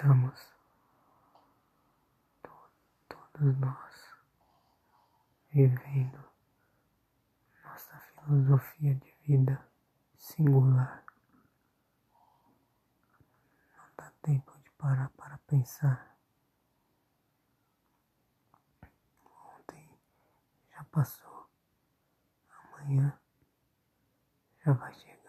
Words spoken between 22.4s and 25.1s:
amanhã já vai